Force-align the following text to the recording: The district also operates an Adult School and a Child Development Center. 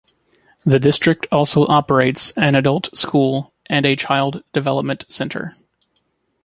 The 0.65 0.79
district 0.79 1.27
also 1.31 1.67
operates 1.67 2.31
an 2.31 2.55
Adult 2.55 2.89
School 2.97 3.53
and 3.67 3.85
a 3.85 3.95
Child 3.95 4.43
Development 4.51 5.05
Center. 5.09 5.55